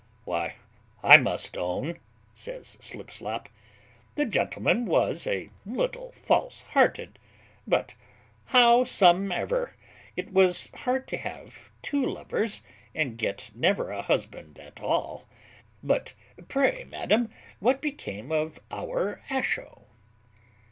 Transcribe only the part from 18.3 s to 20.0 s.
of Our asho?"